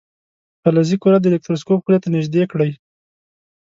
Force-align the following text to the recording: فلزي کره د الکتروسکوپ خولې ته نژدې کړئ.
فلزي 0.61 0.97
کره 1.03 1.17
د 1.19 1.25
الکتروسکوپ 1.29 1.79
خولې 1.83 1.99
ته 2.03 2.07
نژدې 2.15 2.43
کړئ. 2.51 2.71